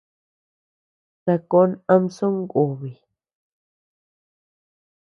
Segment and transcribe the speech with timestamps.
[1.23, 2.91] Sakon am songubi.